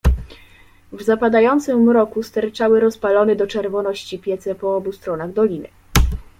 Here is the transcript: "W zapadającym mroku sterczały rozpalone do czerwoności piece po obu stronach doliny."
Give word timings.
"W 0.91 1.01
zapadającym 1.03 1.81
mroku 1.83 2.23
sterczały 2.23 2.79
rozpalone 2.79 3.35
do 3.35 3.47
czerwoności 3.47 4.19
piece 4.19 4.55
po 4.55 4.75
obu 4.75 4.91
stronach 4.91 5.33
doliny." 5.33 5.67